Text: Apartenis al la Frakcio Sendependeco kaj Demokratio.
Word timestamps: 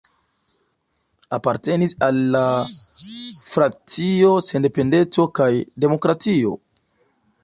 Apartenis 1.37 1.93
al 2.07 2.17
la 2.35 2.41
Frakcio 3.49 4.31
Sendependeco 4.47 5.29
kaj 5.41 5.51
Demokratio. 5.87 6.57